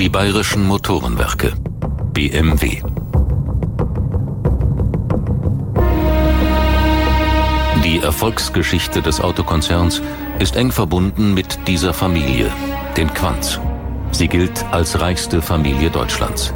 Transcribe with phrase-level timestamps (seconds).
[0.00, 1.54] Die bayerischen Motorenwerke
[2.12, 2.82] BMW.
[7.82, 10.00] Die Erfolgsgeschichte des Autokonzerns
[10.38, 12.52] ist eng verbunden mit dieser Familie,
[12.96, 13.58] den Quanz.
[14.12, 16.54] Sie gilt als reichste Familie Deutschlands.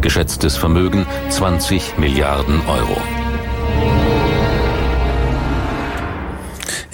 [0.00, 2.96] Geschätztes Vermögen 20 Milliarden Euro.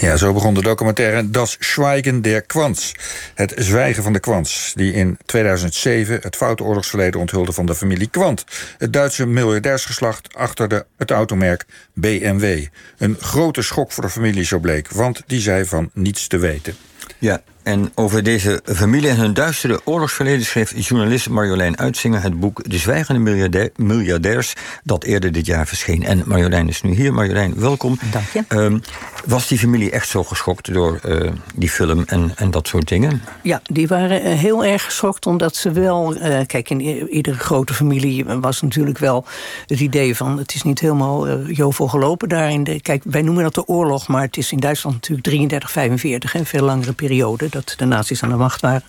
[0.05, 2.95] Ja, zo begon de documentaire Das Schweigen der Quants.
[3.35, 8.09] Het zwijgen van de Quants, die in 2007 het foute oorlogsverleden onthulde van de familie
[8.09, 8.45] Quant.
[8.79, 12.67] Het Duitse miljardairsgeslacht achter de, het automerk BMW.
[12.99, 16.77] Een grote schok voor de familie, zo bleek, want die zei van niets te weten.
[17.19, 22.71] Ja, en over deze familie en hun duistere oorlogsverleden schreef journalist Marjolein Uitzinger het boek
[22.71, 26.05] De Zwijgende Miljardairs, dat eerder dit jaar verscheen.
[26.05, 27.13] En Marjolein is nu hier.
[27.13, 27.99] Marjolein, welkom.
[28.11, 28.45] Dank je.
[28.49, 28.83] Um,
[29.25, 33.23] was die familie echt zo geschokt door uh, die film en, en dat soort dingen?
[33.43, 36.17] Ja, die waren uh, heel erg geschokt, omdat ze wel.
[36.17, 39.25] Uh, kijk, in iedere grote familie was natuurlijk wel
[39.67, 42.51] het idee van: het is niet helemaal jovel gelopen daar.
[42.51, 45.71] In de, kijk, wij noemen dat de oorlog, maar het is in Duitsland natuurlijk 33,
[45.71, 48.83] 45, een veel langere periode dat de nazi's aan de macht waren.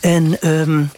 [0.00, 0.90] En um,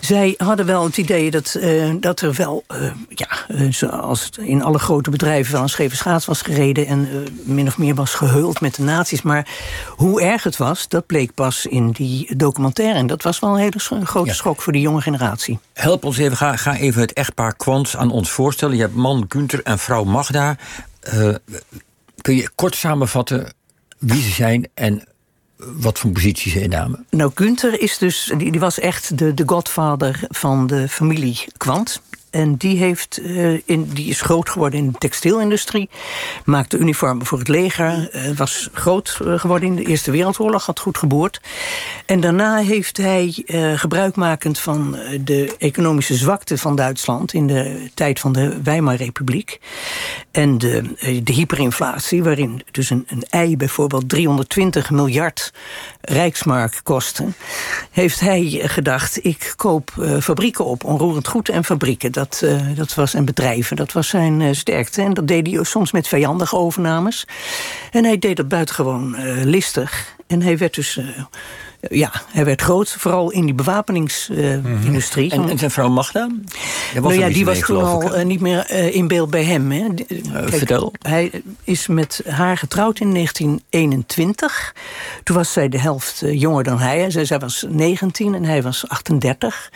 [0.00, 4.62] zij hadden wel het idee dat, uh, dat er wel, uh, ja, uh, zoals in
[4.62, 7.08] alle grote bedrijven wel een scheve schaats was gereden en
[7.44, 9.22] min of meer was gehuld met de nazi's.
[9.22, 9.48] Maar
[9.88, 12.98] hoe erg het was, dat bleek pas in die documentaire.
[12.98, 14.34] En dat was wel een hele grote ja.
[14.34, 15.58] schok voor die jonge generatie.
[15.72, 18.76] Help ons even, ga, ga even het echtpaar Kwants aan ons voorstellen.
[18.76, 20.56] Je hebt man Gunther en vrouw Magda.
[22.20, 23.52] kun je kort samenvatten
[23.98, 25.04] wie ze zijn en
[25.56, 27.06] wat voor positie ze innamen?
[27.10, 32.00] Nou, Gunther is dus, die, was echt de, de godvader van de familie Kwant.
[32.30, 35.88] En die, heeft, uh, in, die is groot geworden in de textielindustrie.
[36.44, 38.10] Maakte uniformen voor het leger.
[38.14, 40.66] Uh, was groot eh, geworden in de Eerste Wereldoorlog.
[40.66, 41.40] Had goed geboord.
[42.06, 43.44] En daarna heeft hij,
[43.76, 47.32] gebruikmakend van de economische zwakte van Duitsland...
[47.32, 49.60] in de tijd van de Weimarrepubliek...
[50.36, 50.82] en de,
[51.22, 55.52] de hyperinflatie, waarin dus een, een ei bijvoorbeeld 320 miljard
[56.00, 57.24] rijksmark kostte...
[57.90, 62.12] heeft hij gedacht, ik koop fabrieken op, onroerend goed en fabrieken...
[62.12, 65.02] Dat uh, dat was, en bedrijven, dat was zijn sterkte.
[65.02, 67.26] En dat deed hij soms met vijandige overnames.
[67.90, 70.14] En hij deed dat buitengewoon listig.
[70.26, 71.00] En hij werd dus
[71.88, 75.32] ja, hij werd groot, vooral in die bewapeningsindustrie.
[75.32, 76.28] Uh, en, en, zijn vrouw Magda?
[76.94, 79.70] nou ja, die was toen al uh, niet meer uh, in beeld bij hem.
[79.70, 79.94] Hè.
[79.94, 80.92] Kijk, vertel.
[81.02, 84.74] Hij is met haar getrouwd in 1921.
[85.22, 87.10] Toen was zij de helft jonger dan hij.
[87.10, 89.70] Zij, zij was 19 en hij was 38.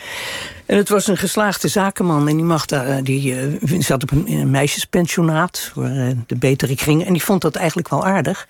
[0.71, 2.27] En het was een geslaagde zakenman.
[2.27, 7.05] En die, Magda, die uh, zat op een, meisjespensionaat voor uh, de betere kringen.
[7.05, 8.47] En die vond dat eigenlijk wel aardig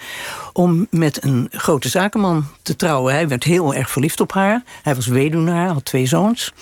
[0.54, 3.14] om met een grote zakenman te trouwen.
[3.14, 4.64] Hij werd heel erg verliefd op haar.
[4.84, 6.54] Hij was weduwnaar, had twee zoons.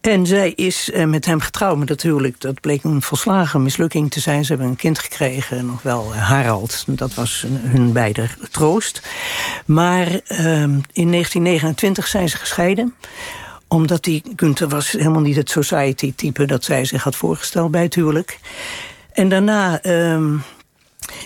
[0.00, 4.20] En zij is met hem getrouwd, maar dat huwelijk dat bleek een volslagen mislukking te
[4.20, 4.44] zijn.
[4.44, 6.84] Ze hebben een kind gekregen, nog wel Harald.
[6.86, 9.02] Dat was hun beider troost.
[9.64, 10.62] Maar uh,
[10.92, 12.94] in 1929 zijn ze gescheiden
[13.68, 17.94] omdat die Gunther was helemaal niet het society-type dat zij zich had voorgesteld bij het
[17.94, 18.38] huwelijk.
[19.12, 20.32] En daarna uh,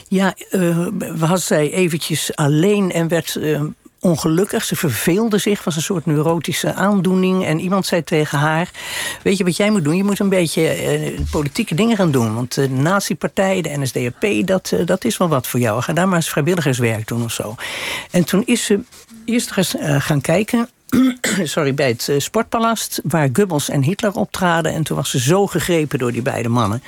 [0.09, 0.87] ja, uh,
[1.17, 3.61] was zij eventjes alleen en werd uh,
[4.01, 4.65] ongelukkig.
[4.65, 7.45] Ze verveelde zich, was een soort neurotische aandoening.
[7.45, 8.71] En iemand zei tegen haar:
[9.23, 9.97] Weet je wat jij moet doen?
[9.97, 12.35] Je moet een beetje uh, politieke dingen gaan doen.
[12.35, 15.83] Want de Nazi-partij, de NSDAP, dat, dat is wel wat voor jou.
[15.83, 17.55] Ga daar maar eens vrijwilligerswerk doen of zo.
[18.11, 18.81] En toen is ze
[19.25, 19.53] eerst
[19.99, 20.69] gaan kijken
[21.45, 23.01] sorry, bij het Sportpalast...
[23.05, 24.73] waar Goebbels en Hitler optraden.
[24.73, 26.83] En toen was ze zo gegrepen door die beide mannen...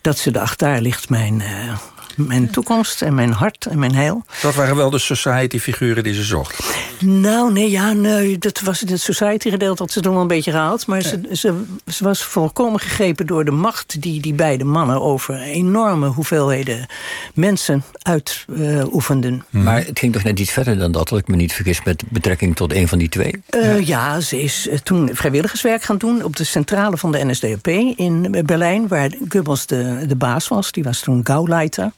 [0.00, 1.78] dat ze dacht, daar ligt mijn, uh,
[2.16, 4.24] mijn toekomst en mijn hart en mijn heil.
[4.42, 6.58] Dat waren wel de society-figuren die ze zocht.
[7.00, 10.86] Nou, nee, ja, nee, dat was het society-gedeelte dat ze toen wel een beetje gehaald.
[10.86, 15.40] Maar ze, ze, ze, was volkomen gegrepen door de macht die die beide mannen over
[15.40, 16.86] enorme hoeveelheden
[17.34, 19.44] mensen uitoefenden.
[19.50, 21.82] Uh, maar het ging toch net iets verder dan dat, als ik me niet vergis,
[21.82, 23.42] met betrekking tot een van die twee?
[23.50, 24.14] Uh, ja.
[24.14, 24.20] ja.
[24.20, 29.10] ze is toen vrijwilligerswerk gaan doen op de centrale van de NSDAP in Berlijn, waar
[29.28, 30.72] Goebbels de, de baas was.
[30.72, 31.92] Die was toen Gauleiter.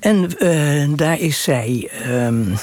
[0.00, 1.90] En uh, daar is zij.
[2.06, 2.54] Um,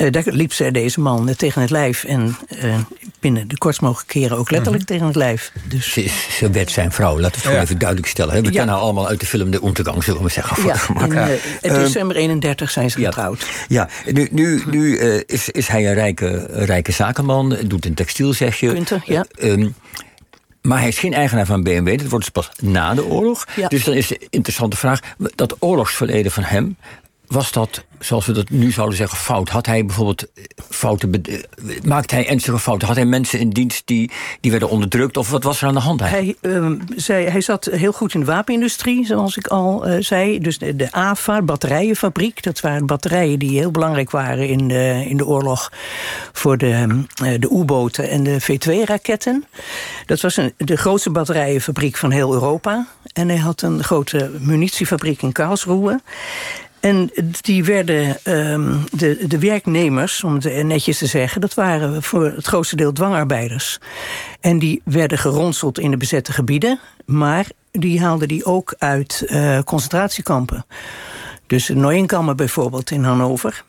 [0.00, 2.04] uh, daar liep ze deze man tegen het lijf.
[2.04, 2.74] En uh,
[3.20, 4.98] binnen de kortst mogelijke keren ook letterlijk mm -hmm.
[4.98, 5.52] tegen het lijf.
[5.68, 5.92] Dus...
[5.92, 7.62] Ze, ze werd zijn vrouw, laten we het gewoon ja.
[7.62, 8.34] even duidelijk stellen.
[8.34, 8.50] We ja.
[8.50, 10.56] kennen haar allemaal uit de film De Ondergang, zullen we zeggen.
[10.56, 13.46] Voor ja, in, uh, in december 31 zijn ze getrouwd.
[13.68, 18.60] Ja, nu, nu, nu is, is hij een rijke, rijke zakenman, doet een textiel, zeg
[18.60, 18.72] je.
[18.72, 19.26] Punten, ja.
[19.42, 19.74] Um,
[20.62, 21.98] maar hij is geen eigenaar van BMW.
[21.98, 23.46] Dat wordt dus pas na de oorlog.
[23.56, 23.68] Ja.
[23.68, 25.00] Dus dan is de interessante vraag:
[25.34, 26.76] dat oorlogsverleden van hem.
[27.30, 29.48] Was dat, zoals we dat nu zouden zeggen, fout?
[29.48, 30.26] Had hij bijvoorbeeld
[30.70, 31.22] fouten,
[31.82, 32.86] maakte hij ernstige fouten?
[32.86, 34.10] Had hij mensen in dienst die,
[34.40, 35.16] die werden onderdrukt?
[35.16, 38.20] Of wat was er aan de hand Hij, uh, zei, hij zat heel goed in
[38.20, 40.38] de wapenindustrie, zoals ik al uh, zei.
[40.38, 45.16] Dus de, de AFA, batterijenfabriek, dat waren batterijen die heel belangrijk waren in de, in
[45.16, 45.72] de oorlog
[46.32, 49.44] voor de, uh, de U-boten en de V2-raketten.
[50.06, 52.86] Dat was een, de grootste batterijenfabriek van heel Europa.
[53.12, 56.00] En hij had een grote munitiefabriek in Karlsruhe.
[56.80, 57.10] En
[57.40, 62.46] die werden um, de, de werknemers, om het netjes te zeggen, dat waren voor het
[62.46, 63.78] grootste deel dwangarbeiders.
[64.40, 69.58] En die werden geronseld in de bezette gebieden, maar die haalden die ook uit uh,
[69.64, 70.66] concentratiekampen.
[71.46, 73.64] Dus Neuenkammer bijvoorbeeld in Hannover.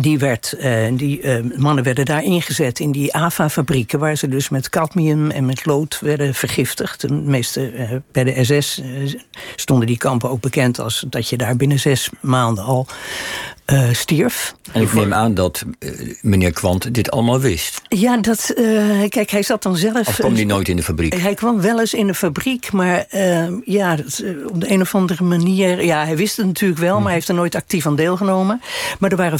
[0.00, 3.98] Die, werd, uh, die uh, mannen werden daar ingezet in die AVA-fabrieken...
[3.98, 7.00] waar ze dus met cadmium en met lood werden vergiftigd.
[7.00, 8.82] De meeste, uh, bij de SS
[9.56, 10.80] stonden die kampen ook bekend...
[10.80, 12.86] als dat je daar binnen zes maanden al
[13.92, 14.54] stierf.
[14.72, 15.64] En ik neem aan dat
[16.20, 17.82] meneer Kwant dit allemaal wist.
[17.88, 18.52] Ja, dat,
[19.08, 20.08] kijk, hij zat dan zelf...
[20.08, 21.14] Of kwam hij nooit in de fabriek?
[21.14, 23.06] Hij kwam wel eens in de fabriek, maar
[23.64, 25.84] ja, dat, op de een of andere manier...
[25.84, 26.96] Ja, hij wist het natuurlijk wel, hm.
[26.96, 28.60] maar hij heeft er nooit actief aan deelgenomen.
[28.98, 29.38] Maar er waren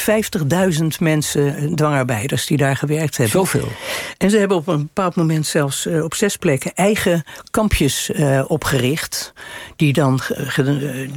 [0.80, 3.38] 50.000 mensen, dwangarbeiders, die daar gewerkt hebben.
[3.38, 3.68] Zoveel?
[4.18, 6.74] En ze hebben op een bepaald moment zelfs op zes plekken...
[6.74, 8.10] eigen kampjes
[8.46, 9.32] opgericht.
[9.76, 10.20] Die dan,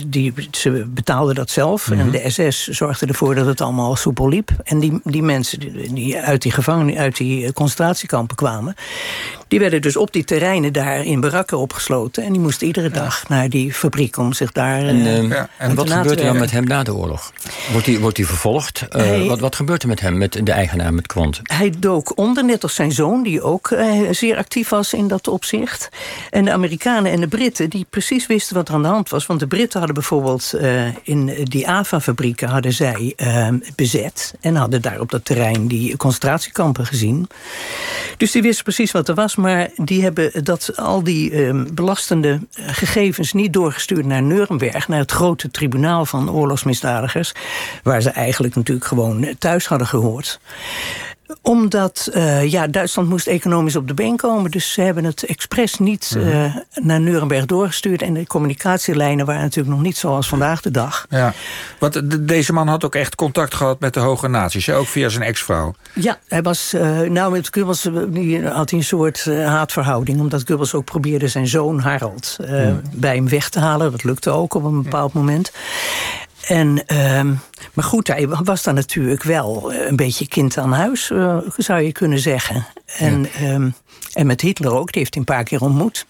[0.07, 1.89] die, ze betaalden dat zelf.
[1.89, 2.05] Mm -hmm.
[2.05, 4.49] En de SS zorgde ervoor dat het allemaal soepel liep.
[4.63, 5.59] En die, die mensen
[5.93, 8.75] die uit die gevangen, uit die concentratiekampen kwamen...
[9.47, 12.23] die werden dus op die terreinen daar in barakken opgesloten.
[12.23, 15.49] En die moesten iedere dag naar die fabriek om zich daar En, uh, ja.
[15.57, 17.31] en wat gebeurt er dan met hem na de oorlog?
[17.71, 18.85] Wordt hij, wordt hij vervolgd?
[18.89, 21.39] Uh, hij, wat, wat gebeurt er met hem, met de eigenaar, met Kwant?
[21.43, 23.23] Hij dook onder, net als zijn zoon...
[23.23, 25.89] die ook uh, zeer actief was in dat opzicht.
[26.29, 29.25] En de Amerikanen en de Britten, die precies wisten wat er aan de hand was.
[29.25, 30.53] Want de Britten hadden bijvoorbeeld
[31.03, 32.49] in die AVA-fabrieken...
[32.49, 37.27] hadden zij uh, bezet en hadden daar op dat terrein die concentratiekampen gezien.
[38.17, 42.39] Dus die wisten precies wat er was, maar die hebben dat, al die uh, belastende
[42.51, 47.31] gegevens niet doorgestuurd naar Nuremberg, naar het grote tribunaal van oorlogsmisdadigers,
[47.83, 49.00] waar ze eigenlijk natuurlijk gewoon
[49.37, 50.39] thuis hadden gehoord
[51.41, 54.51] omdat uh, ja, Duitsland moest economisch op de been komen.
[54.51, 58.01] Dus ze hebben het expres niet uh, naar Nuremberg doorgestuurd.
[58.01, 61.05] En de communicatielijnen waren natuurlijk nog niet zoals vandaag de dag.
[61.09, 61.33] Ja,
[61.79, 64.69] want deze man had ook echt contact gehad met de hoge naties.
[64.69, 65.73] Ook via zijn ex-vrouw.
[65.93, 67.83] Ja, hij was, uh, nou met Goebbels
[68.53, 70.19] had hij een soort haatverhouding.
[70.19, 72.81] Omdat Goebbels ook probeerde zijn zoon Harald hmm.
[72.93, 73.91] bij hem weg te halen.
[73.91, 75.51] Dat lukte ook op een bepaald moment.
[76.47, 77.21] En, uh,
[77.73, 81.91] maar goed, hij was dan natuurlijk wel een beetje kind aan huis, uh, zou je
[81.91, 82.67] kunnen zeggen.
[82.97, 83.53] En, ja.
[83.53, 83.73] um,
[84.13, 86.05] en met Hitler ook, die heeft hij een paar keer ontmoet.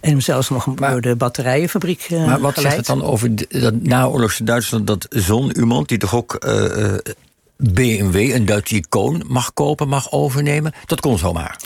[0.00, 2.74] En hem zelfs nog maar, door de batterijenfabriek uh, Maar wat geleid.
[2.74, 3.30] zegt het dan over
[3.60, 4.86] dat naoorlogse Duitsland...
[4.86, 6.38] dat zo'n iemand die toch ook
[7.56, 10.72] BMW, een Duitse icoon, mag kopen, mag overnemen?
[10.86, 11.60] Dat kon zomaar.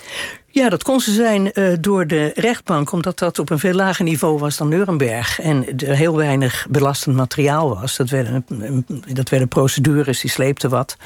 [0.53, 4.05] Ja, dat kon ze zijn uh, door de rechtbank, omdat dat op een veel lager
[4.05, 5.41] niveau was dan Nuremberg.
[5.41, 7.97] En er heel weinig belastend materiaal was.
[7.97, 8.45] Dat werden,
[9.13, 10.97] dat werden procedures, die sleepten wat.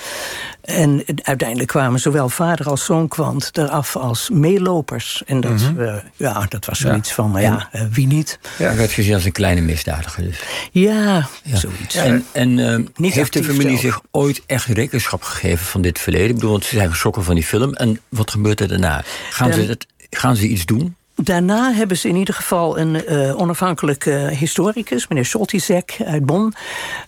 [0.60, 5.22] En uiteindelijk kwamen zowel vader als zoon kwant eraf als meelopers.
[5.26, 5.80] En dat, mm -hmm.
[5.80, 7.14] uh, ja, dat was zoiets ja.
[7.14, 8.38] van, ja, uh, wie niet?
[8.58, 10.42] Ja, werd gezien als een kleine misdadiger dus.
[10.72, 11.56] Ja, ja.
[11.56, 11.94] zoiets.
[11.94, 12.58] En, en
[12.96, 16.28] heeft de familie zich ooit echt rekenschap gegeven van dit verleden?
[16.28, 17.74] Ik bedoel, want ze zijn geschrokken van die film.
[17.74, 19.04] En wat gebeurt er daarna?
[19.34, 20.96] Gaan, ze, het, gaan ze iets doen?
[21.16, 26.54] Daarna hebben ze in ieder geval een uh, onafhankelijke historicus, meneer Soltizek uit Bonn.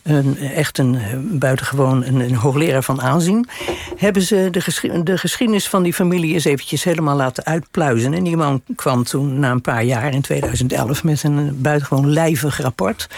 [0.03, 0.99] Een, echt een
[1.39, 3.49] buitengewoon een, een hoogleraar van aanzien.
[3.97, 8.15] Hebben ze de, geschi de, geschiedenis van die familie eens eventjes helemaal laten uitpluizen.
[8.15, 12.61] En die man kwam toen na een paar jaar in 2011 met een buitengewoon lijvig
[12.61, 13.09] rapport.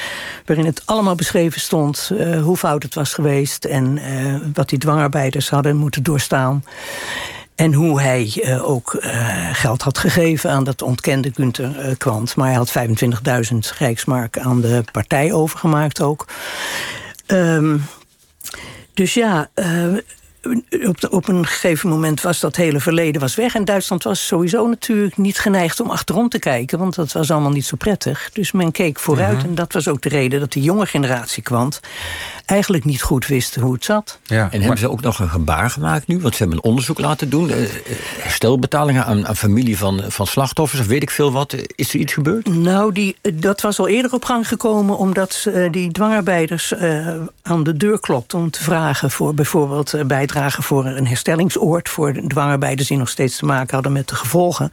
[0.46, 3.64] Waarin het allemaal beschreven stond uh, hoe fout het was geweest.
[3.64, 6.62] En uh, wat die dwangarbeiders hadden moeten doorstaan.
[7.58, 12.36] En hoe hij uh, ook uh, geld had gegeven aan dat ontkende Gunther uh, Kwant.
[12.36, 12.72] Maar hij had
[13.52, 16.26] 25.000 rijksmark aan de partij overgemaakt ook.
[17.26, 17.84] Um,
[18.94, 19.50] dus ja,
[20.86, 23.54] op, de, op een gegeven moment was dat hele verleden was weg.
[23.54, 26.78] En Duitsland was sowieso natuurlijk niet geneigd om achterom te kijken.
[26.78, 28.30] Want dat was allemaal niet zo prettig.
[28.32, 29.32] Dus men keek vooruit.
[29.32, 29.48] Mm -hmm.
[29.48, 31.58] En dat was ook de reden dat de jonge generatie kwam
[32.46, 34.18] eigenlijk niet goed wisten hoe het zat.
[34.24, 34.78] Ja, en hebben maar...
[34.78, 36.20] ze ook nog een gebaar gemaakt nu?
[36.20, 37.50] Want ze hebben een onderzoek laten doen.
[38.18, 41.54] Herstelbetalingen aan, aan familie van, van slachtoffers, of weet ik veel wat.
[41.74, 42.48] Is er iets gebeurd?
[42.48, 44.98] Nou, die, dat was al eerder op gang gekomen...
[44.98, 47.08] omdat uh, die dwangarbeiders uh,
[47.42, 49.10] aan de deur klopten om te vragen...
[49.10, 53.74] voor bijvoorbeeld uh, bijdrage bijdragen voor een herstellingsoord voor dwangarbeiders die nog steeds te maken
[53.74, 54.70] hadden met de gevolgen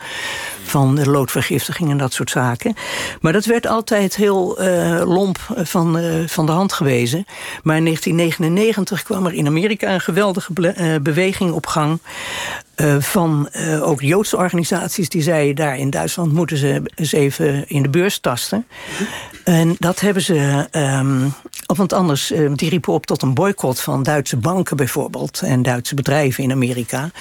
[0.63, 2.75] van loodvergiftiging en dat soort zaken.
[3.21, 7.25] Maar dat werd altijd heel uh, lomp van, uh, van de hand gewezen.
[7.63, 10.53] Maar in 1999 kwam er in Amerika een geweldige
[11.01, 12.00] beweging op gang.
[12.75, 15.55] Uh, van uh, ook Joodse organisaties die zeiden...
[15.55, 18.67] daar in Duitsland moeten ze eens even in de beurs tasten.
[19.44, 20.67] En dat hebben ze...
[20.72, 21.34] Um,
[21.65, 25.41] want anders, uh, die riepen op tot een boycott van Duitse banken bijvoorbeeld...
[25.41, 27.12] en Duitse bedrijven in Amerika.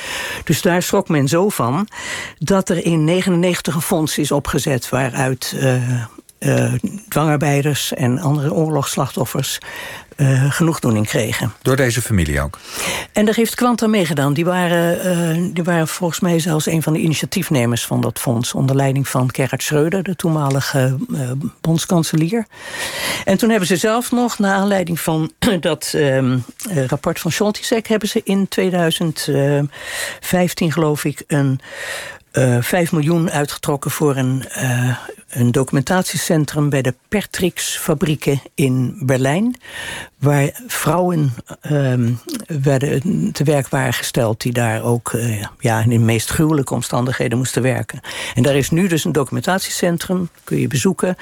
[0.44, 1.88] Dus daar schrok men zo van...
[2.38, 4.88] dat er in 99 een fonds is opgezet...
[4.88, 5.54] waaruit
[6.44, 6.72] uh,
[7.08, 9.58] dwangarbeiders en andere oorlogsslachtoffers
[10.16, 11.52] uh, genoegdoening kregen.
[11.62, 12.58] Door deze familie ook?
[13.12, 14.34] En daar heeft Quanta meegedaan.
[14.34, 18.54] Die waren, uh, die waren volgens mij zelfs een van de initiatiefnemers van dat fonds...
[18.54, 21.30] onder leiding van Gerhard Schreuder, de toenmalige uh,
[21.60, 22.46] bondskanselier.
[23.24, 26.38] En toen hebben ze zelf nog, naar aanleiding van dat uh,
[26.86, 27.88] rapport van Scholtisek...
[27.88, 31.60] hebben ze in 2015, geloof ik, een
[32.38, 34.96] uh, 5 miljoen uitgetrokken voor een, uh,
[35.28, 39.56] een documentatiecentrum bij de Pertrix-fabrieken in Berlijn.
[40.18, 41.34] Waar vrouwen
[41.70, 41.94] uh,
[42.46, 45.12] werden te werk waren gesteld die daar ook
[45.58, 48.00] ja, in de meest gruwelijke omstandigheden moesten werken.
[48.34, 51.16] En daar is nu dus een documentatiecentrum, kun je bezoeken.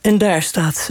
[0.00, 0.90] En daar staat,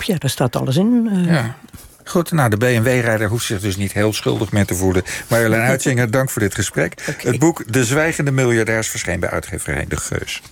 [0.00, 1.10] ja, daar staat alles in.
[1.24, 1.56] Ja.
[2.04, 5.02] Goed, nou, de BMW-rijder hoeft zich dus niet heel schuldig meer te voelen.
[5.28, 6.94] Marjolein Uitzinger, dank voor dit gesprek.
[7.08, 7.30] Okay.
[7.30, 10.42] Het boek De Zwijgende Miljardairs verscheen bij uitgeverij De Geus.